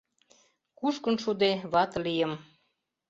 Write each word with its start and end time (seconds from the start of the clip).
Кушкын 0.79 1.15
шуыде, 1.23 1.51
вате 1.71 1.97
лийым. 2.05 2.33